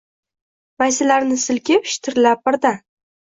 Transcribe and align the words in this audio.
Maysalarni 0.83 1.37
silkib, 1.43 1.85
shitirlab 1.91 2.41
birdan 2.49 2.81